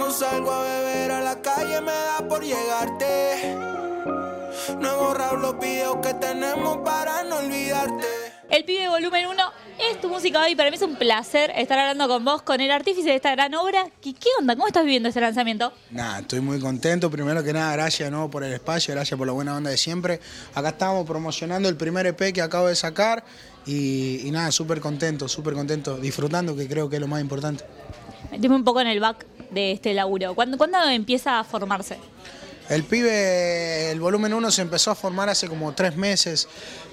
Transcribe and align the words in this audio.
Cuando 0.00 0.16
salgo 0.16 0.50
a 0.50 0.62
beber 0.62 1.10
a 1.10 1.20
la 1.20 1.42
calle 1.42 1.78
me 1.82 1.92
da 1.92 2.26
por 2.26 2.42
llegarte. 2.42 3.54
No 4.80 4.92
he 4.92 4.96
borrado 4.96 5.36
los 5.36 5.58
videos 5.60 5.98
que 5.98 6.14
tenemos 6.14 6.78
para 6.78 7.22
no 7.24 7.36
olvidarte. 7.36 8.06
El 8.48 8.64
pibe 8.64 8.88
volumen 8.88 9.26
1 9.26 9.42
es 9.90 10.00
tu 10.00 10.08
música 10.08 10.42
hoy. 10.42 10.56
Para 10.56 10.70
mí 10.70 10.76
es 10.76 10.82
un 10.82 10.96
placer 10.96 11.52
estar 11.54 11.78
hablando 11.78 12.08
con 12.08 12.24
vos, 12.24 12.40
con 12.40 12.62
el 12.62 12.70
artífice 12.70 13.10
de 13.10 13.16
esta 13.16 13.32
gran 13.32 13.54
obra. 13.54 13.90
¿Qué, 14.00 14.14
qué 14.14 14.30
onda? 14.38 14.56
¿Cómo 14.56 14.68
estás 14.68 14.84
viviendo 14.84 15.10
este 15.10 15.20
lanzamiento? 15.20 15.70
Nada, 15.90 16.20
estoy 16.20 16.40
muy 16.40 16.58
contento. 16.60 17.10
Primero 17.10 17.44
que 17.44 17.52
nada, 17.52 17.74
gracias 17.74 18.10
¿no? 18.10 18.30
por 18.30 18.42
el 18.42 18.54
espacio, 18.54 18.94
gracias 18.94 19.18
por 19.18 19.26
la 19.26 19.34
buena 19.34 19.54
onda 19.54 19.68
de 19.68 19.76
siempre. 19.76 20.18
Acá 20.54 20.70
estamos 20.70 21.06
promocionando 21.06 21.68
el 21.68 21.76
primer 21.76 22.06
EP 22.06 22.32
que 22.32 22.40
acabo 22.40 22.68
de 22.68 22.74
sacar 22.74 23.22
y, 23.66 24.26
y 24.26 24.30
nada, 24.30 24.50
súper 24.50 24.80
contento, 24.80 25.28
súper 25.28 25.52
contento, 25.52 25.98
disfrutando, 25.98 26.56
que 26.56 26.66
creo 26.66 26.88
que 26.88 26.96
es 26.96 27.02
lo 27.02 27.06
más 27.06 27.20
importante. 27.20 27.64
Meteme 28.30 28.54
un 28.54 28.64
poco 28.64 28.80
en 28.80 28.86
el 28.86 29.00
back 29.00 29.26
de 29.50 29.72
este 29.72 29.94
laburo. 29.94 30.34
¿Cuándo, 30.34 30.56
¿cuándo 30.56 30.78
empieza 30.88 31.40
a 31.40 31.44
formarse? 31.44 31.98
El 32.68 32.84
pibe, 32.84 33.90
el 33.90 33.98
volumen 33.98 34.32
1 34.32 34.50
se 34.52 34.62
empezó 34.62 34.92
a 34.92 34.94
formar 34.94 35.28
hace 35.28 35.48
como 35.48 35.72
tres 35.72 35.96
meses. 35.96 36.48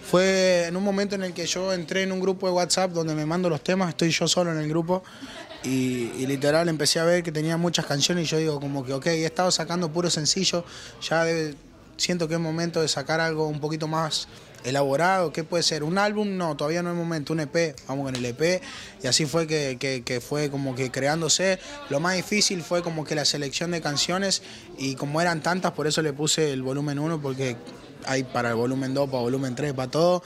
Fue 0.10 0.66
en 0.66 0.76
un 0.76 0.84
momento 0.84 1.14
en 1.14 1.24
el 1.24 1.34
que 1.34 1.46
yo 1.46 1.72
entré 1.72 2.02
en 2.02 2.12
un 2.12 2.20
grupo 2.20 2.48
de 2.48 2.54
WhatsApp 2.54 2.92
donde 2.92 3.14
me 3.14 3.26
mando 3.26 3.48
los 3.48 3.62
temas, 3.62 3.90
estoy 3.90 4.10
yo 4.10 4.28
solo 4.28 4.52
en 4.52 4.58
el 4.58 4.68
grupo 4.70 5.04
y, 5.64 6.26
literal 6.26 6.70
empecé 6.70 7.00
a 7.00 7.04
ver 7.04 7.24
que 7.24 7.32
tenía 7.32 7.58
muchas 7.58 7.86
canciones 7.86 8.26
y 8.26 8.28
yo 8.28 8.38
digo 8.38 8.60
como 8.60 8.84
que 8.86 8.94
ok, 8.94 9.06
he 9.08 9.26
estado 9.26 9.52
sacando 9.52 9.92
puro 9.92 10.10
sencillo, 10.10 10.64
ya 11.02 11.26
siento 11.98 12.28
que 12.28 12.36
es 12.36 12.40
momento 12.40 12.82
de 12.82 12.88
sacar 12.88 13.20
algo 13.20 13.48
un 13.48 13.60
poquito 13.60 13.88
más 13.88 14.28
elaborado, 14.64 15.32
¿qué 15.32 15.44
puede 15.44 15.64
ser? 15.64 15.84
¿Un 15.84 15.98
álbum? 15.98 16.38
No, 16.38 16.56
todavía 16.58 16.84
no 16.84 16.92
es 16.92 16.96
momento, 16.98 17.34
un 17.34 17.40
EP, 17.40 17.76
vamos 17.88 18.06
con 18.06 18.16
el 18.16 18.26
EP 18.26 18.62
y 19.04 19.08
así 19.08 19.26
fue 19.26 19.48
que, 19.48 19.78
que- 19.80 20.22
fue 20.22 20.50
como 20.50 20.76
que 20.76 20.92
creándose. 20.92 21.60
Lo 21.90 22.00
más 22.00 22.16
difícil 22.16 22.62
fue 22.64 22.82
como 22.84 23.04
que 23.06 23.16
la 23.16 23.26
selección 23.26 23.72
de 23.72 23.82
canciones 23.82 24.42
y 24.78 24.96
como 24.96 25.22
eran 25.22 25.42
tantas, 25.42 25.72
por 25.74 25.88
eso 25.88 26.02
le 26.02 26.14
puse 26.14 26.52
el 26.52 26.64
volumen 26.64 27.00
1 27.00 27.22
porque 27.22 27.56
hay 28.06 28.24
para 28.24 28.50
el 28.50 28.56
volumen 28.56 28.94
2, 28.94 29.10
para 29.10 29.22
volumen 29.22 29.56
3, 29.56 29.74
para 29.74 29.92
todo. 29.92 30.24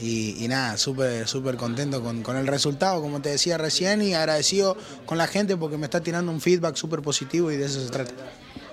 Y, 0.00 0.42
y 0.42 0.48
nada, 0.48 0.78
súper 0.78 1.28
súper 1.28 1.56
contento 1.56 2.02
con, 2.02 2.22
con 2.22 2.36
el 2.38 2.46
resultado, 2.46 3.02
como 3.02 3.20
te 3.20 3.28
decía 3.28 3.58
recién, 3.58 4.00
y 4.00 4.14
agradecido 4.14 4.74
con 5.04 5.18
la 5.18 5.26
gente 5.26 5.54
porque 5.56 5.76
me 5.76 5.84
está 5.84 6.00
tirando 6.00 6.32
un 6.32 6.40
feedback 6.40 6.76
súper 6.76 7.02
positivo 7.02 7.52
y 7.52 7.58
de 7.58 7.66
eso 7.66 7.84
se 7.84 7.90
trata. 7.90 8.12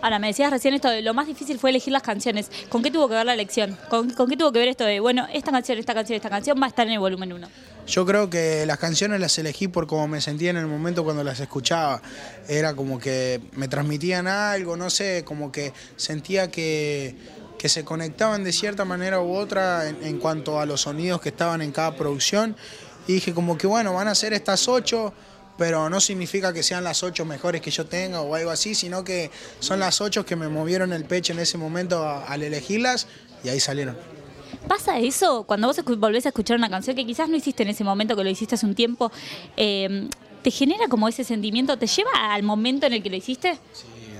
Ahora, 0.02 0.20
me 0.20 0.28
decías 0.28 0.50
recién 0.50 0.74
esto 0.74 0.90
lo 1.02 1.14
más 1.14 1.28
difícil 1.28 1.60
fue 1.60 1.72
elegir 1.72 1.92
las 1.92 2.04
canciones. 2.04 2.50
¿Con 2.70 2.82
qué 2.82 2.92
tuvo 2.92 3.10
que 3.10 3.16
ver 3.16 3.26
la 3.26 3.34
elección? 3.34 3.78
¿Con, 3.90 4.10
qué 4.10 4.38
tuvo 4.38 4.52
que 4.52 4.60
ver 4.60 4.70
esto 4.70 4.86
de, 4.86 5.00
bueno, 5.00 5.28
esta 5.34 5.52
canción, 5.52 5.78
esta 5.78 5.94
canción, 5.94 6.16
esta 6.16 6.30
canción 6.30 6.60
va 6.62 6.66
a 6.66 6.70
estar 6.70 6.88
en 6.88 6.94
el 6.94 7.00
volumen 7.00 7.34
1? 7.34 7.48
Yo 7.88 8.06
creo 8.06 8.30
que 8.30 8.66
las 8.66 8.78
canciones 8.78 9.20
las 9.20 9.38
elegí 9.40 9.68
por 9.68 9.88
cómo 9.88 10.08
me 10.08 10.22
sentía 10.22 10.52
en 10.52 10.58
el 10.58 10.68
momento 10.68 11.04
cuando 11.04 11.24
las 11.24 11.40
escuchaba. 11.40 12.02
Era 12.48 12.76
como 12.76 13.00
que 13.00 13.42
me 13.54 13.68
transmitían 13.68 14.28
algo, 14.28 14.78
no 14.78 14.90
sé, 14.90 15.24
como 15.26 15.52
que 15.52 15.74
sentía 15.98 16.50
que, 16.50 17.16
que 17.58 17.68
se 17.68 17.84
conectaban 17.84 18.44
de 18.44 18.54
cierta 18.54 18.86
manera 18.86 19.22
u 19.22 19.36
otra 19.36 19.90
en 19.90 20.20
cuanto 20.20 20.60
a 20.60 20.66
los 20.66 20.82
sonidos 20.82 21.20
que 21.20 21.30
estaban 21.30 21.62
en 21.62 21.72
cada 21.72 21.96
producción. 21.96 22.56
Y 23.08 23.14
dije 23.14 23.34
como 23.34 23.58
que 23.58 23.68
bueno, 23.68 23.94
van 23.94 24.08
a 24.08 24.16
ser 24.16 24.34
estas 24.34 24.68
ocho, 24.68 25.14
pero 25.60 25.90
no 25.90 26.00
significa 26.00 26.54
que 26.54 26.64
sean 26.64 26.84
las 26.84 27.04
ocho 27.04 27.26
mejores 27.26 27.62
que 27.62 27.70
yo 27.70 27.86
tenga 27.86 28.22
o 28.22 28.34
algo 28.34 28.50
así, 28.50 28.74
sino 28.74 29.04
que 29.04 29.30
son 29.60 29.80
las 29.80 30.02
ocho 30.02 30.26
que 30.26 30.36
me 30.36 30.48
movieron 30.48 30.94
el 30.94 31.04
pecho 31.04 31.34
en 31.34 31.40
ese 31.40 31.58
momento 31.58 32.08
al 32.08 32.42
elegirlas 32.42 33.08
y 33.44 33.50
ahí 33.50 33.60
salieron. 33.60 33.98
¿Pasa 34.68 34.98
eso 34.98 35.44
cuando 35.44 35.68
vos 35.68 35.78
volvés 35.98 36.26
a 36.26 36.30
escuchar 36.30 36.58
una 36.58 36.70
canción 36.70 36.96
que 36.96 37.06
quizás 37.06 37.30
no 37.30 37.36
hiciste 37.36 37.64
en 37.64 37.70
ese 37.70 37.84
momento, 37.84 38.16
que 38.16 38.24
lo 38.24 38.30
hiciste 38.30 38.56
hace 38.56 38.66
un 38.66 38.74
tiempo? 38.74 39.12
eh, 39.58 40.08
¿Te 40.42 40.52
genera 40.52 40.88
como 40.88 41.10
ese 41.10 41.26
sentimiento? 41.26 41.78
¿Te 41.78 41.86
lleva 41.86 42.34
al 42.34 42.44
momento 42.44 42.86
en 42.86 42.94
el 42.94 43.04
que 43.04 43.10
lo 43.10 43.18
hiciste? 43.18 43.60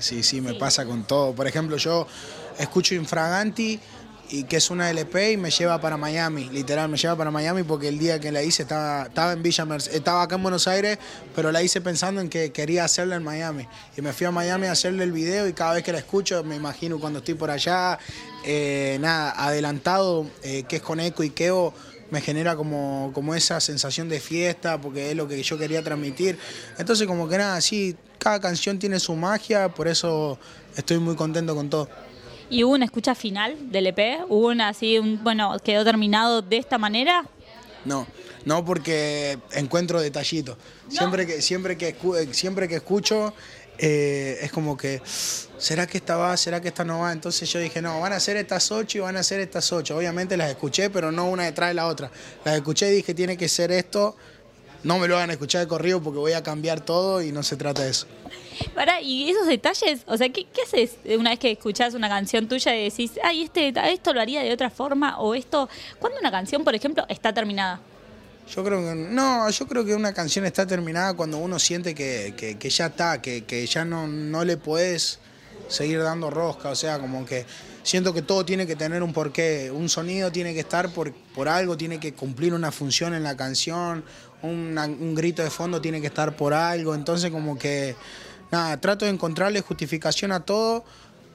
Sí, 0.00 0.22
sí, 0.22 0.40
me 0.42 0.52
pasa 0.54 0.84
con 0.84 1.04
todo. 1.04 1.34
Por 1.34 1.46
ejemplo, 1.46 1.78
yo 1.78 2.06
escucho 2.58 2.94
Infraganti 2.94 3.80
y 4.30 4.44
que 4.44 4.56
es 4.56 4.70
una 4.70 4.88
LP 4.90 5.32
y 5.32 5.36
me 5.36 5.50
lleva 5.50 5.80
para 5.80 5.96
Miami, 5.96 6.48
literal, 6.50 6.88
me 6.88 6.96
lleva 6.96 7.16
para 7.16 7.30
Miami 7.30 7.64
porque 7.64 7.88
el 7.88 7.98
día 7.98 8.20
que 8.20 8.30
la 8.30 8.42
hice 8.42 8.62
estaba, 8.62 9.06
estaba 9.06 9.32
en 9.32 9.42
Villa 9.42 9.64
Mercedes, 9.64 9.96
estaba 9.96 10.22
acá 10.22 10.36
en 10.36 10.42
Buenos 10.42 10.68
Aires, 10.68 10.98
pero 11.34 11.50
la 11.50 11.62
hice 11.62 11.80
pensando 11.80 12.20
en 12.20 12.28
que 12.28 12.52
quería 12.52 12.84
hacerla 12.84 13.16
en 13.16 13.24
Miami. 13.24 13.66
Y 13.96 14.02
me 14.02 14.12
fui 14.12 14.26
a 14.26 14.30
Miami 14.30 14.68
a 14.68 14.72
hacerle 14.72 15.02
el 15.02 15.12
video 15.12 15.48
y 15.48 15.52
cada 15.52 15.74
vez 15.74 15.82
que 15.82 15.92
la 15.92 15.98
escucho 15.98 16.44
me 16.44 16.54
imagino 16.54 17.00
cuando 17.00 17.18
estoy 17.18 17.34
por 17.34 17.50
allá, 17.50 17.98
eh, 18.44 18.98
nada, 19.00 19.34
adelantado, 19.36 20.26
eh, 20.42 20.62
que 20.68 20.76
es 20.76 20.82
con 20.82 21.00
Eco 21.00 21.24
y 21.24 21.30
Keo, 21.30 21.74
me 22.10 22.20
genera 22.20 22.54
como, 22.56 23.10
como 23.12 23.34
esa 23.34 23.60
sensación 23.60 24.08
de 24.08 24.20
fiesta, 24.20 24.80
porque 24.80 25.10
es 25.10 25.16
lo 25.16 25.26
que 25.26 25.42
yo 25.42 25.58
quería 25.58 25.82
transmitir. 25.82 26.38
Entonces 26.78 27.06
como 27.08 27.28
que 27.28 27.36
nada, 27.36 27.60
sí, 27.60 27.96
cada 28.18 28.40
canción 28.40 28.78
tiene 28.78 29.00
su 29.00 29.14
magia, 29.16 29.70
por 29.70 29.88
eso 29.88 30.38
estoy 30.76 30.98
muy 30.98 31.16
contento 31.16 31.56
con 31.56 31.68
todo. 31.68 31.88
¿Y 32.50 32.64
hubo 32.64 32.74
una 32.74 32.84
escucha 32.84 33.14
final 33.14 33.56
del 33.70 33.86
EP? 33.86 34.24
¿Hubo 34.28 34.48
una 34.48 34.68
así, 34.68 34.98
un, 34.98 35.22
bueno, 35.22 35.56
quedó 35.64 35.84
terminado 35.84 36.42
de 36.42 36.56
esta 36.58 36.78
manera? 36.78 37.24
No, 37.84 38.06
no 38.44 38.64
porque 38.64 39.38
encuentro 39.52 40.00
detallitos. 40.00 40.56
Siempre 40.88 41.26
que, 41.26 41.40
siempre 41.42 41.76
que, 41.78 41.96
escu- 41.96 42.32
siempre 42.32 42.68
que 42.68 42.76
escucho 42.76 43.32
eh, 43.78 44.38
es 44.42 44.52
como 44.52 44.76
que, 44.76 45.00
¿será 45.58 45.86
que 45.86 45.98
esta 45.98 46.16
va? 46.16 46.36
¿Será 46.36 46.60
que 46.60 46.68
esta 46.68 46.84
no 46.84 46.98
va? 47.00 47.12
Entonces 47.12 47.50
yo 47.50 47.58
dije, 47.60 47.80
no, 47.80 48.00
van 48.00 48.12
a 48.12 48.20
ser 48.20 48.36
estas 48.36 48.70
ocho 48.72 48.98
y 48.98 49.00
van 49.00 49.16
a 49.16 49.22
ser 49.22 49.40
estas 49.40 49.72
ocho. 49.72 49.96
Obviamente 49.96 50.36
las 50.36 50.50
escuché, 50.50 50.90
pero 50.90 51.10
no 51.12 51.28
una 51.30 51.44
detrás 51.44 51.70
de 51.70 51.74
la 51.74 51.86
otra. 51.86 52.10
Las 52.44 52.56
escuché 52.56 52.90
y 52.92 52.96
dije, 52.96 53.14
tiene 53.14 53.36
que 53.36 53.48
ser 53.48 53.70
esto. 53.72 54.16
No 54.82 54.98
me 54.98 55.08
lo 55.08 55.16
a 55.30 55.32
escuchar 55.32 55.60
de 55.62 55.68
corrido 55.68 56.02
porque 56.02 56.18
voy 56.18 56.32
a 56.32 56.42
cambiar 56.42 56.80
todo 56.80 57.22
y 57.22 57.32
no 57.32 57.42
se 57.42 57.56
trata 57.56 57.82
de 57.82 57.90
eso. 57.90 58.06
Pará, 58.74 59.00
¿y 59.00 59.28
esos 59.30 59.46
detalles? 59.46 60.00
O 60.06 60.16
sea, 60.16 60.28
¿qué, 60.30 60.44
qué 60.52 60.62
haces 60.62 60.96
una 61.18 61.30
vez 61.30 61.38
que 61.38 61.50
escuchás 61.52 61.94
una 61.94 62.08
canción 62.08 62.48
tuya 62.48 62.74
y 62.76 62.84
decís, 62.84 63.12
ay, 63.22 63.42
este, 63.42 63.72
esto 63.92 64.12
lo 64.12 64.20
haría 64.20 64.42
de 64.42 64.52
otra 64.52 64.70
forma? 64.70 65.18
O 65.18 65.34
esto, 65.34 65.68
¿cuándo 65.98 66.18
una 66.18 66.30
canción, 66.30 66.64
por 66.64 66.74
ejemplo, 66.74 67.04
está 67.08 67.32
terminada? 67.32 67.80
Yo 68.54 68.64
creo 68.64 68.80
que 68.80 68.94
no, 68.94 69.48
yo 69.50 69.66
creo 69.68 69.84
que 69.84 69.94
una 69.94 70.12
canción 70.12 70.44
está 70.44 70.66
terminada 70.66 71.14
cuando 71.14 71.38
uno 71.38 71.58
siente 71.58 71.94
que, 71.94 72.34
que- 72.36 72.58
que 72.58 72.70
ya 72.70 72.86
está, 72.86 73.22
que, 73.22 73.44
que 73.44 73.64
ya 73.66 73.84
no, 73.84 74.08
no 74.08 74.44
le 74.44 74.56
puedes 74.56 75.20
seguir 75.70 76.02
dando 76.02 76.28
rosca, 76.28 76.68
o 76.68 76.74
sea, 76.74 76.98
como 76.98 77.24
que 77.24 77.46
siento 77.82 78.12
que 78.12 78.20
todo 78.22 78.44
tiene 78.44 78.66
que 78.66 78.76
tener 78.76 79.02
un 79.02 79.12
porqué, 79.14 79.70
un 79.70 79.88
sonido 79.88 80.30
tiene 80.30 80.52
que 80.52 80.60
estar 80.60 80.90
por, 80.90 81.12
por 81.34 81.48
algo, 81.48 81.76
tiene 81.76 81.98
que 81.98 82.12
cumplir 82.12 82.52
una 82.52 82.70
función 82.72 83.14
en 83.14 83.22
la 83.22 83.36
canción, 83.36 84.04
una- 84.42 84.84
un 84.84 85.14
grito 85.14 85.42
de 85.42 85.50
fondo 85.50 85.80
tiene 85.80 86.00
que 86.00 86.08
estar 86.08 86.36
por 86.36 86.52
algo, 86.52 86.94
entonces 86.94 87.30
como 87.30 87.58
que 87.58 87.96
nada, 88.50 88.78
trato 88.80 89.04
de 89.06 89.12
encontrarle 89.12 89.60
justificación 89.62 90.32
a 90.32 90.40
todo, 90.40 90.84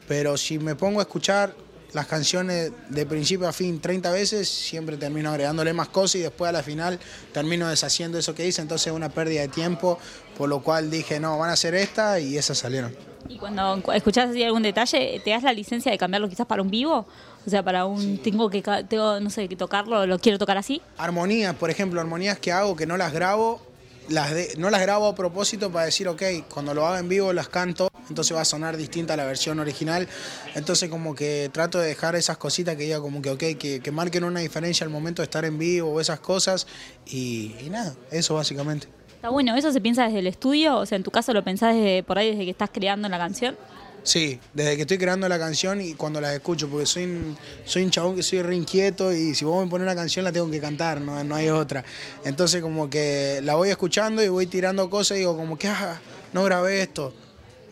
pero 0.08 0.38
si 0.38 0.60
me 0.60 0.76
pongo 0.76 1.00
a 1.00 1.04
escuchar 1.04 1.56
las 1.96 2.06
canciones 2.08 2.72
de 2.90 3.06
principio 3.06 3.48
a 3.48 3.54
fin 3.54 3.80
30 3.80 4.12
veces, 4.12 4.48
siempre 4.50 4.98
termino 4.98 5.30
agregándole 5.32 5.74
más 5.74 5.88
cosas 5.88 6.16
y 6.16 6.20
después 6.20 6.50
a 6.50 6.52
la 6.52 6.62
final 6.62 7.00
termino 7.32 7.68
deshaciendo 7.70 8.20
eso 8.20 8.36
que 8.36 8.46
hice, 8.46 8.62
entonces 8.62 8.88
es 8.88 8.94
una 8.94 9.10
pérdida 9.10 9.42
de 9.42 9.48
tiempo, 9.48 9.98
por 10.38 10.50
lo 10.50 10.62
cual 10.62 10.92
dije, 10.92 11.20
no, 11.20 11.38
van 11.40 11.50
a 11.50 11.54
hacer 11.54 11.74
esta 11.74 12.20
y 12.20 12.38
esas 12.38 12.58
salieron. 12.58 12.94
Y 13.30 13.38
cuando 13.40 13.82
cu- 13.82 13.92
escuchás 13.94 14.30
así 14.30 14.44
algún 14.44 14.62
detalle, 14.62 15.20
¿te 15.24 15.32
das 15.32 15.42
la 15.42 15.54
licencia 15.54 15.92
de 15.92 15.98
cambiarlo 15.98 16.30
quizás 16.30 16.46
para 16.46 16.62
un 16.62 16.70
vivo? 16.70 17.08
O 17.48 17.50
sea, 17.50 17.64
para 17.64 17.86
un, 17.86 18.18
tengo 18.20 18.50
que, 18.50 18.62
tengo, 18.88 19.20
no 19.20 19.30
sé, 19.30 19.48
que 19.48 19.56
tocarlo, 19.56 20.06
lo 20.06 20.20
quiero 20.20 20.38
tocar 20.38 20.58
así. 20.58 20.82
Armonías, 20.98 21.56
por 21.56 21.70
ejemplo, 21.70 22.00
armonías 22.02 22.38
que 22.40 22.52
hago 22.52 22.76
que 22.76 22.86
no 22.86 22.98
las 22.98 23.14
grabo, 23.14 23.62
las 24.10 24.34
de- 24.34 24.54
no 24.58 24.70
las 24.70 24.82
grabo 24.82 25.08
a 25.08 25.16
propósito 25.16 25.72
para 25.72 25.86
decir, 25.86 26.08
ok, 26.08 26.22
cuando 26.50 26.74
lo 26.74 26.86
haga 26.86 27.00
en 27.00 27.10
vivo 27.10 27.34
las 27.34 27.48
canto, 27.50 27.90
entonces 28.10 28.36
va 28.36 28.42
a 28.42 28.46
sonar 28.46 28.78
distinta 28.78 29.14
a 29.16 29.18
la 29.18 29.26
versión 29.26 29.60
original. 29.60 30.08
Entonces 30.54 30.90
como 30.90 31.16
que 31.16 31.50
trato 31.52 31.80
de 31.80 31.88
dejar 31.88 32.16
esas 32.16 32.38
cositas 32.38 32.76
que 32.76 32.84
diga 32.84 33.00
como 33.02 33.22
que, 33.22 33.30
ok, 33.32 33.40
que, 33.58 33.80
que 33.84 33.92
marquen 33.92 34.24
una 34.24 34.40
diferencia 34.42 34.84
al 34.84 34.90
momento 34.92 35.22
de 35.22 35.26
estar 35.26 35.44
en 35.46 35.58
vivo 35.58 35.92
o 35.92 36.00
esas 36.00 36.20
cosas. 36.20 36.68
Y, 37.06 37.56
y 37.64 37.70
nada, 37.70 37.96
eso 38.12 38.36
básicamente. 38.36 38.88
Está 39.16 39.30
bueno, 39.30 39.56
¿eso 39.56 39.72
se 39.72 39.82
piensa 39.82 40.04
desde 40.06 40.20
el 40.20 40.28
estudio? 40.28 40.78
O 40.78 40.86
sea, 40.86 40.98
en 40.98 41.04
tu 41.04 41.10
caso 41.12 41.34
lo 41.34 41.44
pensás 41.44 41.74
desde 41.76 42.04
por 42.04 42.20
ahí, 42.20 42.30
desde 42.32 42.46
que 42.46 42.52
estás 42.52 42.70
creando 42.72 43.10
la 43.10 43.18
canción. 43.18 43.58
Sí, 44.06 44.40
desde 44.54 44.76
que 44.76 44.84
estoy 44.84 45.00
creando 45.00 45.28
la 45.28 45.40
canción 45.40 45.82
y 45.82 45.96
cuando 45.96 46.22
las 46.22 46.32
escucho, 46.32 46.70
porque 46.70 46.86
soy 46.86 47.06
un, 47.06 47.36
soy 47.66 47.84
un 47.84 47.90
chabón 47.90 48.16
que 48.16 48.22
soy 48.22 48.44
re 48.44 48.56
inquieto 48.56 49.12
y 49.12 49.34
si 49.34 49.44
vos 49.46 49.66
me 49.66 49.70
pones 49.70 49.84
una 49.84 49.96
canción 49.96 50.24
la 50.24 50.32
tengo 50.32 50.50
que 50.50 50.62
cantar, 50.62 51.02
no, 51.02 51.24
no 51.24 51.36
hay 51.36 51.50
otra. 51.50 51.84
Entonces 52.24 52.62
como 52.62 52.88
que 52.88 53.40
la 53.44 53.56
voy 53.56 53.70
escuchando 53.70 54.24
y 54.24 54.28
voy 54.28 54.46
tirando 54.46 54.92
cosas 54.92 55.18
y 55.18 55.22
digo 55.22 55.36
como 55.36 55.58
que, 55.58 55.70
ah, 55.70 56.00
no 56.34 56.44
grabé 56.44 56.84
esto. 56.84 57.16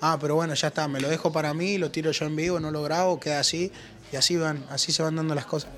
Ah, 0.01 0.17
pero 0.19 0.33
bueno, 0.33 0.55
ya 0.55 0.69
está, 0.69 0.87
me 0.87 0.99
lo 0.99 1.07
dejo 1.07 1.31
para 1.31 1.53
mí, 1.53 1.77
lo 1.77 1.91
tiro 1.91 2.09
yo 2.11 2.25
en 2.25 2.35
vivo, 2.35 2.59
no 2.59 2.71
lo 2.71 2.81
grabo, 2.81 3.19
queda 3.19 3.39
así 3.39 3.71
y 4.11 4.15
así 4.15 4.35
van, 4.35 4.65
así 4.71 4.91
se 4.91 5.03
van 5.03 5.15
dando 5.15 5.35
las 5.35 5.45
cosas. 5.45 5.69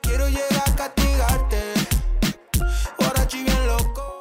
Quiero 0.00 0.28
llegar 0.28 0.62
a 0.64 0.76
castigarte. 0.76 1.56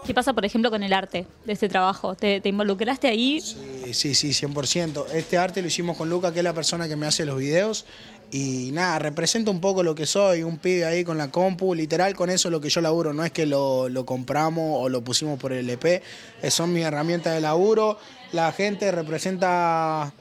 ¿Qué 0.06 0.14
pasa, 0.14 0.34
por 0.34 0.44
ejemplo, 0.44 0.70
con 0.70 0.84
el 0.84 0.92
arte 0.92 1.26
de 1.46 1.54
este 1.54 1.70
trabajo? 1.70 2.14
¿Te, 2.16 2.42
te 2.42 2.50
involucraste 2.50 3.08
ahí? 3.08 3.40
Sí, 3.40 3.56
sí, 3.94 4.16
sí, 4.16 4.30
100%. 4.30 5.06
Este 5.14 5.38
arte 5.38 5.62
lo 5.62 5.68
hicimos 5.68 5.98
con 5.98 6.10
Luca, 6.10 6.32
que 6.34 6.40
es 6.40 6.44
la 6.44 6.54
persona 6.54 6.88
que 6.88 6.96
me 6.96 7.06
hace 7.06 7.26
los 7.26 7.38
videos. 7.38 7.86
Y 8.32 8.72
nada, 8.72 8.98
representa 8.98 9.52
un 9.52 9.62
poco 9.62 9.84
lo 9.84 9.94
que 9.94 10.08
soy, 10.08 10.42
un 10.42 10.58
pibe 10.58 10.86
ahí 10.86 11.04
con 11.04 11.20
la 11.20 11.30
compu, 11.30 11.76
literal 11.76 12.16
con 12.16 12.32
eso 12.32 12.48
es 12.48 12.52
lo 12.52 12.60
que 12.60 12.70
yo 12.70 12.82
laburo, 12.82 13.14
no 13.14 13.24
es 13.24 13.32
que 13.32 13.46
lo, 13.46 13.88
compramos 14.08 14.80
o 14.82 14.90
lo 14.90 15.04
pusimos 15.04 15.40
por 15.40 15.54
el 15.54 15.70
EP, 15.70 16.02
son 16.50 16.74
mis 16.74 16.84
herramientas 16.84 17.36
de 17.36 17.42
laburo, 17.42 18.00
la 18.32 18.52
gente 18.52 18.92
representa 18.92 20.12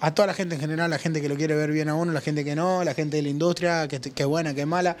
a 0.00 0.14
toda 0.14 0.26
la 0.26 0.34
gente 0.34 0.54
en 0.54 0.60
general, 0.60 0.90
la 0.90 0.98
gente 0.98 1.20
que 1.20 1.28
lo 1.28 1.34
quiere 1.34 1.56
ver 1.56 1.72
bien 1.72 1.88
a 1.88 1.96
uno, 1.96 2.12
la 2.12 2.20
gente 2.20 2.44
que 2.44 2.54
no, 2.54 2.84
la 2.84 2.94
gente 2.94 3.16
de 3.16 3.24
la 3.24 3.30
industria, 3.30 3.88
que, 3.88 4.00
que 4.00 4.24
buena, 4.24 4.54
que 4.54 4.64
mala. 4.64 4.96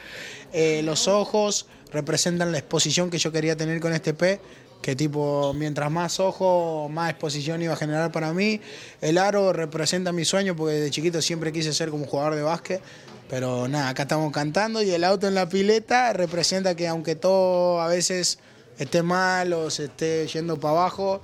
Eh, 0.52 0.82
los 0.82 1.06
ojos 1.06 1.66
representan 1.92 2.50
la 2.50 2.58
exposición 2.58 3.10
que 3.10 3.18
yo 3.18 3.30
quería 3.30 3.56
tener 3.56 3.80
con 3.80 3.92
este 3.92 4.10
EP, 4.10 4.40
que 4.84 4.94
tipo, 4.94 5.54
mientras 5.54 5.90
más 5.90 6.20
ojos, 6.20 6.90
más 6.90 7.08
exposición 7.08 7.62
iba 7.62 7.72
a 7.72 7.76
generar 7.76 8.12
para 8.12 8.34
mí. 8.34 8.60
El 9.00 9.16
aro 9.16 9.54
representa 9.54 10.12
mi 10.12 10.26
sueño, 10.26 10.54
porque 10.54 10.74
de 10.74 10.90
chiquito 10.90 11.22
siempre 11.22 11.52
quise 11.52 11.72
ser 11.72 11.88
como 11.88 12.04
jugador 12.04 12.34
de 12.34 12.42
básquet. 12.42 12.82
Pero 13.30 13.66
nada, 13.66 13.88
acá 13.88 14.02
estamos 14.02 14.30
cantando 14.30 14.82
y 14.82 14.90
el 14.90 15.04
auto 15.04 15.26
en 15.26 15.36
la 15.36 15.48
pileta 15.48 16.12
representa 16.12 16.76
que 16.76 16.86
aunque 16.86 17.16
todo 17.16 17.80
a 17.80 17.88
veces 17.88 18.40
esté 18.78 19.02
mal 19.02 19.54
o 19.54 19.70
se 19.70 19.84
esté 19.84 20.26
yendo 20.26 20.60
para 20.60 20.72
abajo, 20.72 21.22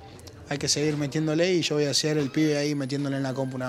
hay 0.49 0.57
que 0.57 0.67
seguir 0.67 0.97
metiéndole 0.97 1.53
y 1.53 1.61
yo 1.61 1.75
voy 1.75 1.85
a 1.85 1.91
hacer 1.91 2.17
el 2.17 2.31
pibe 2.31 2.57
ahí 2.57 2.73
metiéndole 2.73 3.17
en 3.17 3.23
la 3.23 3.35
compu 3.35 3.59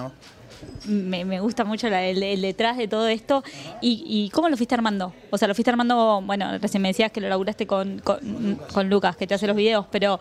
Me, 0.86 1.40
gusta 1.40 1.64
mucho 1.64 1.86
el, 1.86 2.40
detrás 2.40 2.76
de 2.76 2.88
todo 2.88 3.08
esto. 3.08 3.42
¿Y, 3.80 4.30
cómo 4.32 4.48
lo 4.48 4.56
fuiste 4.56 4.74
armando? 4.74 5.14
O 5.30 5.38
sea, 5.38 5.48
lo 5.48 5.54
fuiste 5.54 5.70
armando, 5.70 6.22
bueno, 6.24 6.58
recién 6.58 6.82
me 6.82 6.88
decías 6.88 7.12
que 7.12 7.20
lo 7.20 7.28
laburaste 7.28 7.66
con, 7.66 8.00
con, 8.00 8.90
Lucas, 8.90 9.16
que 9.16 9.26
te 9.26 9.34
hace 9.34 9.46
los 9.46 9.56
videos, 9.56 9.86
pero 9.90 10.18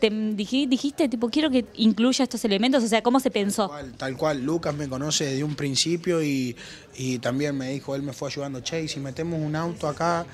te 0.00 0.10
dijiste, 0.10 1.08
tipo, 1.08 1.30
quiero 1.30 1.50
que 1.50 1.64
incluya 1.74 2.24
estos 2.24 2.44
elementos, 2.44 2.84
o 2.84 2.88
sea, 2.88 3.02
¿cómo 3.02 3.18
se 3.18 3.30
pensó? 3.30 3.68
Tal 3.68 3.80
cual, 3.80 3.92
tal 3.96 4.16
cual. 4.16 4.42
Lucas 4.42 4.74
me 4.74 4.88
conoce 4.88 5.24
desde 5.24 5.42
un 5.42 5.56
principio 5.56 6.22
y, 6.22 6.56
y 6.96 7.18
también 7.18 7.56
me 7.56 7.70
dijo, 7.70 7.94
él 7.94 8.02
me 8.02 8.12
fue 8.12 8.28
ayudando, 8.28 8.60
che, 8.60 8.86
si 8.88 9.00
metemos 9.00 9.40
un 9.40 9.56
auto 9.56 9.88
acá, 9.88 10.26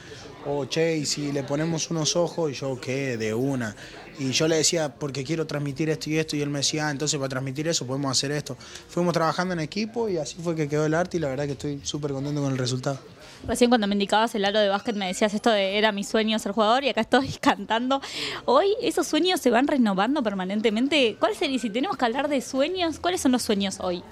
o 0.47 0.65
che, 0.67 0.97
y 0.97 1.07
si 1.07 1.33
le 1.33 1.43
ponemos 1.43 1.91
unos 1.91 2.17
ojos, 2.17 2.51
y 2.51 2.55
yo, 2.55 2.81
¿qué? 2.81 3.17
De 3.17 3.35
una. 3.35 3.75
Y 4.19 4.31
yo 4.33 4.47
le 4.47 4.57
decía, 4.57 4.95
porque 4.95 5.25
quiero 5.25 5.47
transmitir 5.47 5.89
esto 5.91 6.11
y 6.11 6.19
esto, 6.19 6.37
y 6.37 6.43
él 6.43 6.51
me 6.51 6.59
decía, 6.59 6.89
ah, 6.89 6.91
entonces 6.91 7.19
para 7.19 7.29
transmitir 7.29 7.67
eso 7.69 7.87
podemos 7.87 8.11
hacer 8.11 8.31
esto. 8.33 8.57
Fuimos 8.89 9.15
trabajando 9.15 9.55
en 9.55 9.61
equipo 9.61 10.09
y 10.09 10.19
así 10.19 10.37
fue 10.43 10.55
que 10.55 10.69
quedó 10.69 10.85
el 10.87 10.95
arte 10.95 11.17
y 11.17 11.21
la 11.21 11.29
verdad 11.29 11.47
que 11.47 11.53
estoy 11.53 11.81
súper 11.83 12.13
contento 12.13 12.43
con 12.43 12.53
el 12.53 12.59
resultado. 12.59 12.99
Recién 13.47 13.71
cuando 13.71 13.87
me 13.87 13.95
indicabas 13.95 14.35
el 14.37 14.45
aro 14.45 14.61
de 14.61 14.69
básquet 14.69 14.95
me 14.95 15.09
decías 15.09 15.35
esto 15.35 15.51
de 15.51 15.77
era 15.77 15.91
mi 15.91 16.05
sueño 16.05 16.39
ser 16.39 16.53
jugador 16.53 16.85
y 16.85 16.91
acá 16.91 17.01
estoy 17.01 17.29
cantando. 17.41 18.01
Hoy 18.45 18.75
esos 18.81 19.07
sueños 19.07 19.41
se 19.41 19.51
van 19.51 19.67
renovando 19.67 20.23
permanentemente. 20.23 21.17
¿Cuál 21.19 21.35
sería, 21.35 21.59
si 21.59 21.71
tenemos 21.71 21.97
que 21.97 22.05
hablar 22.05 22.29
de 22.29 22.41
sueños, 22.41 22.99
cuáles 23.01 23.21
son 23.21 23.33
los 23.33 23.43
sueños 23.43 23.79
hoy? 23.81 24.05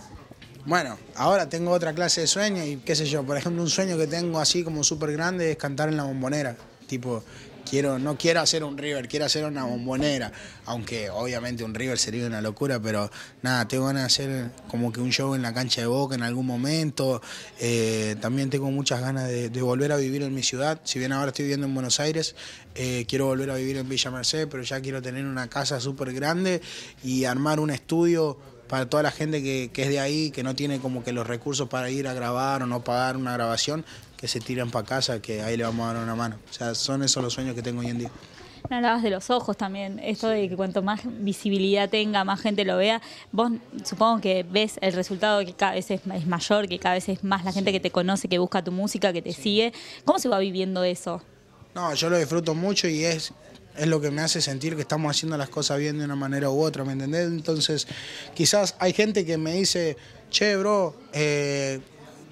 Bueno, 0.71 0.97
ahora 1.17 1.49
tengo 1.49 1.73
otra 1.73 1.93
clase 1.95 2.21
de 2.21 2.27
sueño 2.29 2.65
y 2.65 2.77
qué 2.77 2.95
sé 2.95 3.05
yo, 3.05 3.25
por 3.25 3.37
ejemplo, 3.37 3.61
un 3.61 3.69
sueño 3.69 3.99
que 3.99 4.07
tengo 4.07 4.39
así 4.39 4.63
como 4.63 4.85
súper 4.85 5.11
grande 5.11 5.51
es 5.51 5.57
cantar 5.57 5.89
en 5.89 5.97
la 5.97 6.05
bombonera. 6.05 6.57
Tipo, 6.87 7.25
quiero, 7.69 7.99
no 7.99 8.17
quiero 8.17 8.41
hacer 8.41 8.63
un 8.63 8.79
River, 8.79 9.09
quiero 9.09 9.25
hacer 9.25 9.45
una 9.45 9.65
bombonera, 9.65 10.31
aunque 10.67 11.11
obviamente 11.11 11.65
un 11.65 11.75
River 11.75 11.99
sería 11.99 12.25
una 12.25 12.41
locura, 12.41 12.79
pero 12.79 13.11
nada, 13.43 13.67
tengo 13.67 13.87
ganas 13.87 14.03
de 14.03 14.07
hacer 14.07 14.51
como 14.69 14.93
que 14.93 15.01
un 15.01 15.11
show 15.11 15.35
en 15.35 15.43
la 15.43 15.53
cancha 15.53 15.81
de 15.81 15.89
Boca 15.89 16.15
en 16.15 16.23
algún 16.23 16.47
momento. 16.47 17.21
Eh, 17.59 18.15
también 18.21 18.49
tengo 18.49 18.71
muchas 18.71 19.01
ganas 19.01 19.27
de, 19.27 19.49
volver 19.61 19.91
a 19.91 19.97
vivir 19.97 20.23
en 20.23 20.33
mi 20.33 20.45
ciudad, 20.45 20.81
si 20.85 21.01
bien 21.01 21.11
ahora 21.11 21.31
estoy 21.31 21.47
viviendo 21.47 21.67
en 21.67 21.75
Buenos 21.75 21.99
Aires, 21.99 22.37
eh, 22.77 23.07
quiero 23.09 23.27
volver 23.27 23.51
a 23.51 23.57
vivir 23.57 23.77
en 23.77 23.89
Villa 23.89 24.13
Merced, 24.13 24.47
pero 24.47 24.63
ya 24.63 24.81
quiero 24.81 25.03
tener 25.03 25.25
una 25.25 25.49
casa 25.49 25.81
súper 25.81 26.13
grande 26.13 26.63
y 27.03 27.25
armar 27.25 27.59
un 27.59 27.71
estudio 27.71 28.39
para 28.71 28.89
toda 28.89 29.03
la 29.03 29.11
gente 29.11 29.43
que, 29.43 29.69
es 29.75 29.89
de 29.89 29.99
ahí, 29.99 30.31
que 30.31 30.45
no 30.45 30.55
tiene 30.55 30.79
como 30.79 31.03
que 31.03 31.13
los 31.13 31.27
recursos 31.27 31.69
para 31.69 31.91
ir 31.91 32.07
a 32.07 32.15
grabar 32.15 32.63
o 32.63 32.67
no 32.67 32.85
pagar 32.85 33.17
una 33.17 33.33
grabación, 33.33 33.85
que 34.17 34.29
se 34.29 34.39
tiran 34.39 34.71
para 34.71 34.87
casa, 34.87 35.21
que 35.21 35.43
ahí 35.43 35.57
le 35.57 35.65
vamos 35.65 35.91
a 35.91 35.95
dar 35.95 36.05
una 36.05 36.15
mano. 36.15 36.37
O 36.49 36.53
sea, 36.53 36.77
son 36.77 37.03
esos 37.03 37.21
los 37.21 37.33
sueños 37.33 37.57
que 37.57 37.63
tengo 37.63 37.81
hoy 37.81 37.89
en 37.89 37.99
día. 37.99 38.11
No 38.69 38.77
hablabas 38.77 39.03
de 39.03 39.11
los 39.11 39.29
ojos 39.29 39.57
también, 39.57 39.99
esto 39.99 40.29
de 40.29 40.49
que 40.49 40.55
cuanto 40.55 40.83
más 40.83 41.01
visibilidad 41.05 41.91
tenga, 41.91 42.23
más 42.23 42.41
gente 42.41 42.65
lo 42.65 42.77
vea. 42.77 43.03
Vos 43.33 43.51
supongo 43.85 44.21
que 44.21 44.45
ves 44.49 44.79
el 44.83 44.93
resultado 44.93 45.45
que 45.45 45.53
cada 45.53 45.73
vez 45.73 45.91
es, 45.91 46.07
mayor, 46.07 46.69
que 46.69 46.79
cada 46.79 46.95
vez 46.95 47.09
es 47.09 47.25
más 47.25 47.45
la 47.45 47.53
gente 47.53 47.73
que 47.73 47.81
te 47.81 47.91
conoce, 47.91 48.29
que 48.29 48.39
busca 48.39 48.63
tu 48.63 48.71
música, 48.71 49.13
que 49.13 49.21
te 49.21 49.33
sigue. 49.33 49.73
¿Cómo 50.05 50.21
se 50.21 50.29
va 50.29 50.39
viviendo 50.39 50.85
eso? 50.85 51.21
No, 51.75 51.93
yo 51.95 52.09
lo 52.09 52.17
disfruto 52.17 52.55
mucho 52.55 52.87
y 52.87 53.05
es 53.05 53.33
es 53.77 53.87
lo 53.87 54.01
que 54.01 54.11
me 54.11 54.23
hace 54.23 54.41
sentir 54.41 54.75
que 54.75 54.83
estamos 54.83 55.17
haciendo 55.17 55.37
las 55.37 55.49
cosas 55.49 55.79
bien 55.79 55.99
de 55.99 56.05
una 56.05 56.17
manera 56.17 56.51
u 56.51 56.61
otra, 56.61 56.85
¿me 56.85 56.93
entendés? 56.93 57.27
Entonces, 57.27 57.87
quizás 58.35 58.75
hay 58.79 58.93
gente 58.93 59.25
que 59.25 59.39
me 59.39 59.55
dice, 59.55 59.97
che, 60.31 60.57
bro, 60.57 60.95
eh, 61.13 61.81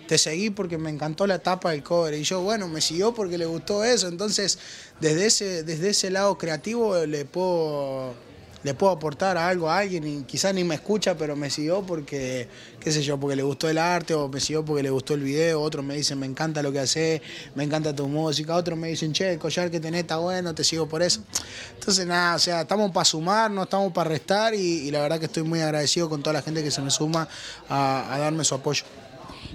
te 0.06 0.19
seguí 0.19 0.50
porque 0.50 0.79
me 0.79 0.90
encantó 0.90 1.26
la 1.26 1.38
tapa 1.38 1.70
del 1.70 1.82
cover. 1.82 2.14
Y 2.14 2.25
yo, 2.25 2.40
bueno, 2.40 2.67
me 2.67 2.81
siguió 2.81 3.14
porque 3.14 3.38
le 3.38 3.46
gustó 3.46 3.85
eso. 3.85 4.08
Entonces, 4.08 4.58
desde 5.00 5.26
ese, 5.26 5.62
desde 5.62 5.90
ese 5.90 6.11
lado 6.11 6.37
creativo 6.38 7.06
le 7.06 7.25
puedo 7.25 8.14
le 8.62 8.75
puedo 8.75 8.93
aportar 8.93 9.37
algo 9.37 9.70
a 9.70 9.78
alguien 9.78 10.06
y 10.06 10.22
quizás 10.25 10.55
ni 10.55 10.64
me 10.64 10.75
escucha, 10.75 11.16
pero 11.16 11.37
me 11.37 11.50
siguió 11.50 11.82
porque, 11.82 12.49
qué 12.81 12.90
sé 12.90 13.02
yo, 13.02 13.19
porque 13.19 13.37
le 13.37 13.43
gustó 13.43 13.69
el 13.69 13.78
arte 13.78 14.14
o 14.14 14.28
me 14.28 14.40
siguió 14.40 14.64
porque 14.64 14.82
le 14.82 14.90
gustó 14.90 15.14
el 15.14 15.22
video, 15.22 15.60
otros 15.60 15.84
me 15.84 15.94
dicen, 15.94 16.19
me 16.19 16.26
encanta 16.26 16.62
lo 16.62 16.72
que 16.72 16.81
haces, 16.81 17.22
me 17.55 17.64
encanta 17.64 17.94
tu 17.94 18.08
música, 18.08 18.56
otros 18.56 18.78
me 18.78 18.88
dicen, 18.88 19.12
che, 19.12 19.32
el 19.32 19.38
collar 19.38 19.70
que 19.70 19.81
tenés 19.81 20.02
está 20.02 20.16
bueno, 20.16 20.55
te 20.55 20.64
sigo 20.64 20.88
por 20.88 21.02
eso. 21.02 21.22
Entonces, 21.75 22.06
nada, 22.06 22.37
o 22.37 22.38
sea, 22.38 22.62
estamos 22.62 22.90
para 22.90 23.05
sumar, 23.05 23.50
no 23.50 23.62
estamos 23.64 23.93
para 23.93 24.10
restar 24.10 24.55
y, 24.55 24.90
la 24.90 25.00
verdad 25.00 25.19
que 25.19 25.26
estoy 25.26 25.43
muy 25.43 25.61
agradecido 25.61 26.08
con 26.08 26.22
toda 26.22 26.34
la 26.34 26.43
gente 26.43 26.62
que 26.62 26.70
se 26.70 26.81
me 26.81 26.90
suma 26.90 27.28
a 27.69 28.16
darme 28.19 28.44
su 28.44 28.54
apoyo. 28.54 28.84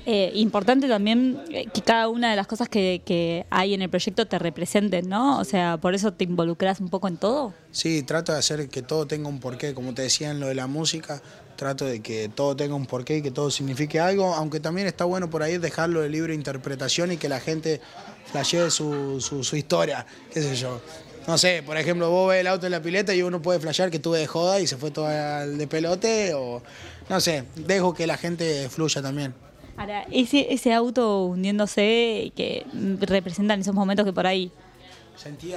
Eh, 0.06 0.32
importante 0.36 0.88
también 0.88 1.42
eh, 1.50 1.66
que 1.74 1.82
cada 1.82 2.10
una 2.10 2.30
de 2.30 2.36
las 2.36 2.48
cosas 2.48 2.68
que, 2.68 3.46
hay 3.50 3.74
en 3.74 3.82
el 3.82 3.90
proyecto 3.90 4.26
te 4.26 4.38
representen, 4.38 5.08
¿no? 5.08 5.40
O 5.40 5.44
sea, 5.46 5.78
por 5.78 5.96
eso 5.96 6.12
te 6.14 6.26
involucras 6.26 6.80
un 6.82 6.90
poco 6.90 7.08
en 7.08 7.18
todo. 7.18 7.54
Sí, 7.72 8.04
trato 8.04 8.34
de 8.34 8.40
hacer 8.40 8.68
que 8.70 8.82
todo 8.82 9.08
tenga 9.08 9.30
un 9.30 9.40
porqué, 9.40 9.74
como 9.74 9.94
te 9.94 10.02
decía 10.02 10.32
en 10.32 10.40
lo 10.40 10.48
de 10.48 10.56
la 10.56 10.68
música, 10.68 11.22
trato 11.56 11.86
de 11.86 12.02
que 12.02 12.30
todo 12.30 12.56
tenga 12.56 12.76
un 12.76 12.86
porqué 12.86 13.18
y 13.18 13.22
que 13.22 13.32
todo 13.32 13.50
signifique 13.50 14.00
algo, 14.00 14.34
aunque 14.34 14.60
también 14.60 14.88
está 14.88 15.06
bueno 15.06 15.30
por 15.30 15.44
ahí 15.44 15.58
dejarlo 15.58 16.02
de 16.02 16.10
libre 16.10 16.34
interpretación 16.34 17.12
y 17.12 17.18
que 17.18 17.30
la 17.30 17.40
gente 17.40 17.80
flashee 18.26 18.70
su, 18.70 19.22
su, 19.22 19.56
historia, 19.56 20.06
qué 20.34 20.42
sé 20.42 20.56
yo. 20.56 20.82
No 21.28 21.38
sé, 21.38 21.64
por 21.66 21.78
ejemplo, 21.78 22.10
vos 22.10 22.30
ves 22.30 22.42
el 22.42 22.48
auto 22.48 22.66
en 22.66 22.74
la 22.74 22.82
pileta 22.82 23.16
y 23.16 23.22
uno 23.22 23.42
puede 23.42 23.60
flashear 23.60 23.90
que 23.90 24.00
tuve 24.00 24.20
de 24.20 24.28
joda 24.28 24.60
y 24.60 24.68
se 24.68 24.76
fue 24.76 24.92
todo 24.92 25.08
al 25.08 25.58
de 25.58 25.68
pelote, 25.68 26.34
o 26.34 26.62
no 27.10 27.22
sé, 27.22 27.46
dejo 27.56 27.94
que 27.94 28.08
la 28.08 28.18
gente 28.18 28.68
fluya 28.70 29.02
también. 29.02 29.34
Ahora, 29.76 30.06
ese, 30.12 30.54
ese 30.54 30.74
auto 30.74 31.26
hundiéndose 31.26 32.32
que 32.36 32.66
representan 33.00 33.62
esos 33.62 33.74
momentos 33.74 34.06
que 34.06 34.14
por 34.14 34.28
ahí 34.28 34.52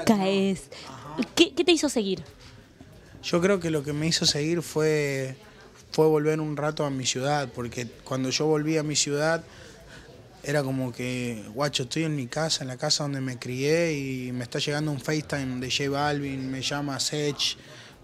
caes. 0.04 0.70
¿Qué, 1.34 1.50
te 1.50 1.72
hizo 1.72 1.88
seguir? 1.88 2.22
Yo 3.22 3.40
creo 3.40 3.60
que 3.60 3.70
lo 3.70 3.82
que 3.82 3.92
me 3.92 4.06
hizo 4.06 4.26
seguir 4.26 4.62
fue, 4.62 5.36
fue 5.90 6.06
volver 6.06 6.40
un 6.40 6.56
rato 6.56 6.84
a 6.84 6.90
mi 6.90 7.06
ciudad, 7.06 7.48
porque 7.54 7.86
cuando 8.04 8.30
yo 8.30 8.46
volví 8.46 8.76
a 8.76 8.82
mi 8.82 8.96
ciudad 8.96 9.44
era 10.42 10.62
como 10.62 10.92
que, 10.92 11.42
guacho, 11.54 11.85
estoy 11.85 12.04
en 12.04 12.14
mi 12.14 12.28
casa, 12.28 12.62
en 12.62 12.68
la 12.68 12.76
casa 12.76 13.02
donde 13.02 13.20
me 13.20 13.38
crié 13.38 13.94
y 13.94 14.32
me 14.32 14.44
está 14.44 14.61
llegando 14.61 14.92
un 14.92 15.00
FaceTime 15.00 15.61
de 15.61 15.70
J 15.70 15.90
Balvin, 15.90 16.50
me 16.50 16.62
llama 16.62 17.00
Sech, 17.00 17.56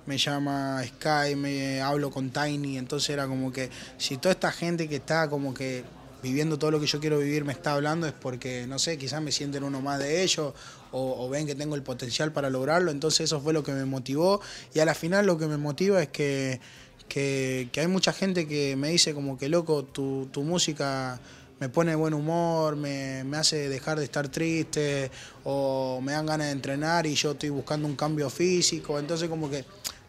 me 0.06 0.18
llama 0.18 0.82
Sky, 0.84 1.36
me 1.36 1.80
hablo 1.80 2.10
con 2.10 2.30
Tiny, 2.30 2.78
entonces 2.78 3.10
era 3.10 3.28
como 3.28 3.52
que 3.52 3.70
si 3.96 4.16
toda 4.16 4.32
esta 4.32 4.50
gente 4.50 4.88
que 4.88 4.96
está 4.96 5.28
como 5.28 5.54
que 5.54 5.84
viviendo 6.22 6.58
todo 6.58 6.70
lo 6.70 6.80
que 6.80 6.86
yo 6.86 7.00
quiero 7.00 7.18
vivir 7.18 7.44
me 7.44 7.52
está 7.52 7.74
hablando 7.74 8.06
es 8.06 8.12
porque, 8.12 8.66
no 8.66 8.78
sé, 8.78 8.96
quizás 8.96 9.20
me 9.20 9.32
sienten 9.32 9.64
uno 9.64 9.80
más 9.80 9.98
de 9.98 10.22
ellos 10.22 10.54
o, 10.92 11.28
ven 11.28 11.46
que 11.46 11.54
tengo 11.54 11.74
el 11.74 11.82
potencial 11.82 12.32
para 12.32 12.50
lograrlo. 12.50 12.90
Entonces 12.90 13.22
eso 13.22 13.40
fue 13.40 13.52
lo 13.52 13.62
que 13.62 13.72
me 13.72 13.84
motivó 13.84 14.40
y 14.74 14.80
a 14.80 14.84
la 14.84 14.94
final 14.94 15.26
lo 15.26 15.38
que 15.38 15.46
me 15.46 15.56
motiva 15.56 16.02
es 16.02 16.08
que, 16.08 16.60
que, 17.08 17.68
hay 17.76 17.86
mucha 17.88 18.12
gente 18.12 18.46
que 18.46 18.76
me 18.76 18.90
dice 18.90 19.14
como 19.14 19.36
que, 19.36 19.48
loco, 19.48 19.84
tu, 19.84 20.28
tu 20.30 20.42
música 20.42 21.20
me 21.58 21.68
pone 21.68 21.94
buen 21.94 22.14
humor, 22.14 22.76
me, 22.76 23.24
me, 23.24 23.36
hace 23.36 23.68
dejar 23.68 23.98
de 23.98 24.04
estar 24.04 24.28
triste 24.28 25.10
o 25.44 26.00
me 26.02 26.12
dan 26.12 26.26
ganas 26.26 26.48
de 26.48 26.52
entrenar 26.52 27.06
y 27.06 27.14
yo 27.14 27.32
estoy 27.32 27.50
buscando 27.50 27.86
un 27.88 27.96
cambio 27.96 28.30
físico. 28.30 28.98
Entonces 28.98 29.28
como 29.28 29.50
que 29.50 29.64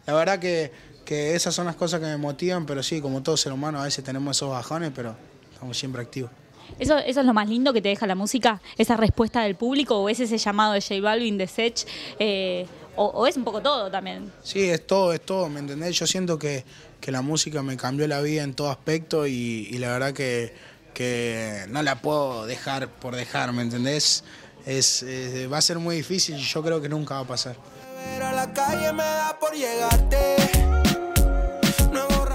la 0.06 0.14
verdad 0.14 0.38
que, 0.38 0.70
que 1.04 1.34
esas 1.34 1.54
son 1.54 1.66
las 1.66 1.76
cosas 1.76 2.00
que 2.00 2.06
me 2.06 2.16
motivan, 2.16 2.66
pero 2.66 2.82
sí, 2.82 3.00
como 3.00 3.22
todo 3.22 3.36
ser 3.36 3.52
humano 3.52 3.80
a 3.80 3.84
veces 3.84 4.04
tenemos 4.04 4.36
esos 4.36 4.50
bajones, 4.50 4.92
pero 4.94 5.14
estamos 5.54 5.78
siempre 5.78 6.02
activos. 6.02 6.30
¿Eso, 6.78 6.98
¿Eso 6.98 7.20
es 7.20 7.26
lo 7.26 7.34
más 7.34 7.48
lindo 7.48 7.72
que 7.72 7.80
te 7.80 7.88
deja 7.88 8.06
la 8.06 8.14
música? 8.14 8.60
¿Esa 8.76 8.96
respuesta 8.96 9.42
del 9.42 9.54
público 9.54 9.98
o 9.98 10.08
es 10.08 10.20
ese 10.20 10.38
llamado 10.38 10.72
de 10.72 10.80
J 10.80 11.00
Balvin, 11.00 11.38
de 11.38 11.46
Sech? 11.46 11.86
Eh, 12.18 12.66
o, 12.96 13.26
es 13.26 13.36
un 13.36 13.44
poco 13.44 13.60
todo 13.60 13.90
también? 13.90 14.32
Sí, 14.42 14.70
es 14.70 14.86
todo, 14.86 15.12
es 15.12 15.20
todo, 15.20 15.48
¿me 15.48 15.60
entendés? 15.60 15.98
Yo 15.98 16.06
siento 16.06 16.38
que, 16.38 16.64
la 17.06 17.22
música 17.22 17.62
me 17.62 17.76
cambió 17.76 18.08
la 18.08 18.20
vida 18.22 18.42
en 18.42 18.54
todo 18.54 18.70
aspecto 18.70 19.26
y, 19.26 19.68
la 19.78 19.88
verdad 19.88 20.12
que, 20.12 20.54
que, 20.94 21.64
no 21.68 21.82
la 21.82 22.00
puedo 22.00 22.46
dejar 22.46 22.88
por 22.88 23.14
dejar, 23.14 23.52
¿me 23.52 23.62
entendés? 23.62 24.24
Es, 24.64 25.04
va 25.52 25.58
a 25.58 25.62
ser 25.62 25.78
muy 25.78 25.96
difícil 25.96 26.36
y 26.36 26.42
yo 26.42 26.62
creo 26.62 26.80
que 26.80 26.88
nunca 26.88 27.16
va 27.16 27.20
a 27.20 27.26
pasar. 27.26 27.56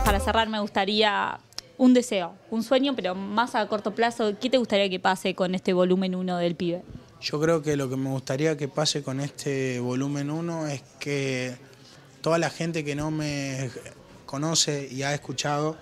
Para 0.05 0.19
cerrar 0.19 0.49
me 0.49 0.59
gustaría 0.59 1.39
un 1.79 1.93
deseo, 1.93 2.35
un 2.51 2.61
sueño, 2.61 2.93
pero 2.93 3.15
más 3.15 3.55
a 3.55 3.65
corto 3.67 3.95
plazo, 3.95 4.33
¿qué 4.39 4.49
te 4.49 4.57
gustaría 4.57 4.89
que 4.89 4.99
pase 4.99 5.33
con 5.33 5.55
este 5.55 5.71
volumen 5.71 6.13
1 6.13 6.37
del 6.37 6.55
pibe? 6.55 6.83
Yo 7.21 7.39
creo 7.39 7.61
que 7.61 7.77
lo 7.77 7.89
que 7.89 7.95
me 7.95 8.09
gustaría 8.09 8.57
que 8.57 8.67
pase 8.67 9.01
con 9.01 9.21
este 9.21 9.79
volumen 9.79 10.29
1 10.29 10.67
es 10.67 10.83
que 10.99 11.55
toda 12.21 12.37
la 12.37 12.49
gente 12.49 12.83
que 12.83 12.95
no 12.95 13.11
me 13.11 13.71
conoce 14.25 14.89
y 14.91 15.03
ha 15.03 15.13
escuchado 15.13 15.77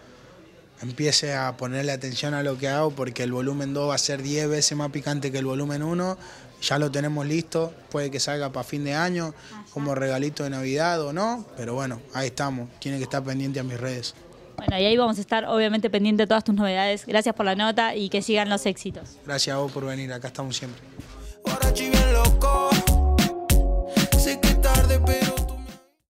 empiece 0.84 1.34
a 1.34 1.58
ponerle 1.58 1.92
atención 1.92 2.36
a 2.36 2.44
lo 2.44 2.60
que 2.60 2.68
hago 2.68 2.92
porque 2.92 3.24
el 3.24 3.32
volumen 3.32 3.74
2 3.74 3.90
va 3.90 3.96
a 3.96 3.98
ser 3.98 4.22
10 4.22 4.50
veces 4.50 4.78
más 4.78 4.92
picante 4.92 5.32
que 5.32 5.40
el 5.40 5.46
volumen 5.46 5.82
1. 5.82 6.16
Ya 6.62 6.78
lo 6.78 6.92
tenemos 6.92 7.26
listo, 7.26 7.74
puede 7.90 8.12
que 8.12 8.20
salga 8.20 8.52
para 8.52 8.64
fin 8.64 8.84
de 8.84 8.94
año 8.94 9.34
como 9.74 9.96
regalito 9.96 10.44
de 10.44 10.52
Navidad 10.52 11.02
o 11.02 11.12
no, 11.12 11.44
pero 11.58 11.74
bueno, 11.74 12.02
ahí 12.14 12.28
estamos. 12.28 12.70
Tiene 12.80 12.98
que 12.98 13.04
estar 13.04 13.24
pendiente 13.24 13.60
a 13.60 13.64
mis 13.64 13.80
redes. 13.80 14.14
Bueno, 14.58 14.80
y 14.80 14.86
ahí 14.86 14.98
vamos 14.98 15.18
a 15.20 15.22
estar 15.22 15.46
obviamente 15.46 15.90
pendiente 15.90 16.24
de 16.24 16.28
todas 16.28 16.44
tus 16.44 16.56
novedades. 16.56 17.06
Gracias 17.06 17.36
por 17.36 17.46
la 17.46 17.56
nota 17.56 17.96
y 17.96 18.10
que 18.10 18.22
sigan 18.22 18.50
los 18.50 18.66
éxitos. 18.66 19.18
Gracias 19.26 19.56
a 19.56 19.60
vos 19.60 19.72
por 19.72 19.86
venir, 19.86 20.12
acá 20.12 20.28
estamos 20.28 20.58
siempre. 20.58 20.82